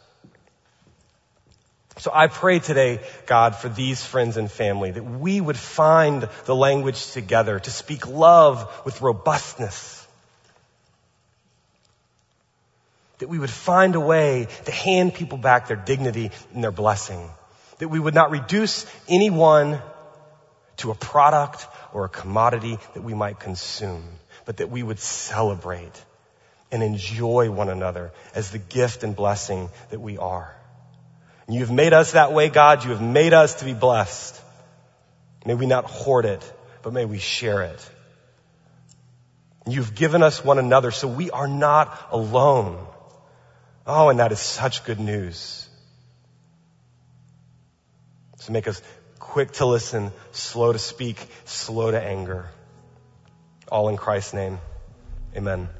[1.96, 6.54] So I pray today, God, for these friends and family, that we would find the
[6.54, 10.06] language together to speak love with robustness.
[13.18, 17.28] That we would find a way to hand people back their dignity and their blessing.
[17.78, 19.80] That we would not reduce anyone
[20.78, 24.04] to a product or a commodity that we might consume,
[24.44, 26.04] but that we would celebrate
[26.70, 30.54] and enjoy one another as the gift and blessing that we are.
[31.46, 32.84] And you have made us that way, God.
[32.84, 34.40] You have made us to be blessed.
[35.46, 36.52] May we not hoard it,
[36.82, 37.90] but may we share it.
[39.66, 42.86] You've given us one another so we are not alone.
[43.86, 45.63] Oh, and that is such good news.
[48.44, 48.82] So make us
[49.18, 51.16] quick to listen, slow to speak,
[51.46, 52.50] slow to anger.
[53.72, 54.58] All in Christ's name.
[55.34, 55.70] Amen.